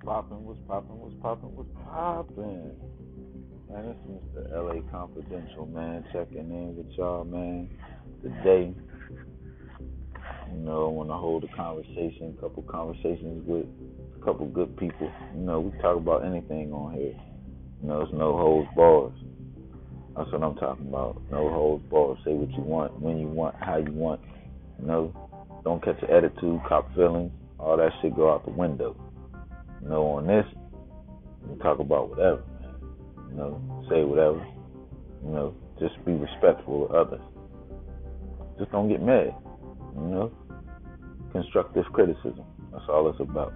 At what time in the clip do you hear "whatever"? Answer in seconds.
32.10-32.42, 34.04-34.46